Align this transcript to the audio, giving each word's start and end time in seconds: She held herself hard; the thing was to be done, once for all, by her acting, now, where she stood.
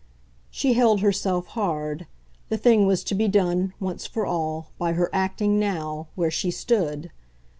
She 0.49 0.73
held 0.73 1.01
herself 1.01 1.45
hard; 1.49 2.07
the 2.49 2.57
thing 2.57 2.87
was 2.87 3.03
to 3.03 3.13
be 3.13 3.27
done, 3.27 3.73
once 3.79 4.07
for 4.07 4.25
all, 4.25 4.71
by 4.79 4.93
her 4.93 5.11
acting, 5.13 5.59
now, 5.59 6.07
where 6.15 6.31
she 6.31 6.49
stood. 6.49 7.11